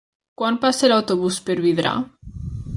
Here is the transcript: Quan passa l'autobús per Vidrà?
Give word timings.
Quan 0.41 0.57
passa 0.63 0.89
l'autobús 0.93 1.39
per 1.51 1.59
Vidrà? 1.69 1.95